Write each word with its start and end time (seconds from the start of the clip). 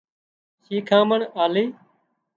شيکامڻ 0.65 1.19
آلي 1.43 1.65